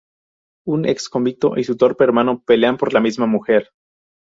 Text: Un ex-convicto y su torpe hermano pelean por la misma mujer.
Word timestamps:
Un 0.65 0.87
ex-convicto 0.87 1.53
y 1.57 1.63
su 1.63 1.77
torpe 1.77 2.03
hermano 2.05 2.41
pelean 2.43 2.75
por 2.77 2.91
la 2.91 3.01
misma 3.01 3.27
mujer. 3.27 3.69